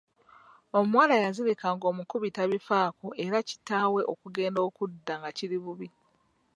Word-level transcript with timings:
Omuwala 0.79 1.13
yazirika 1.23 1.67
ng’omukubi 1.75 2.27
tabifaako 2.35 3.07
era 3.25 3.37
kitaabwe 3.49 4.01
okugenda 4.11 4.59
okudda 4.67 5.13
nga 5.19 5.29
kiri 5.37 5.57
bubi. 5.63 5.87